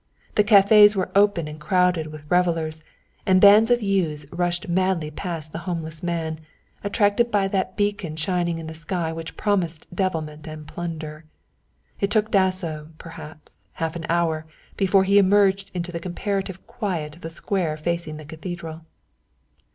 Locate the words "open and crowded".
1.15-2.07